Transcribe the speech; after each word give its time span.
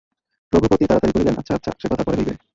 রঘুপতি 0.53 0.85
তাড়াতাড়ি 0.87 1.11
কহিলেন 1.15 1.35
–আচ্ছা, 1.37 1.53
আচ্ছা, 1.57 1.71
সেকথা 1.81 2.03
পরে 2.03 2.17
হইবে। 2.19 2.33